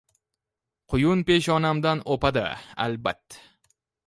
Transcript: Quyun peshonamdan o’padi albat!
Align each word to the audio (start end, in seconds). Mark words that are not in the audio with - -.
Quyun 0.93 1.21
peshonamdan 1.27 2.01
o’padi 2.17 2.47
albat! 2.87 3.41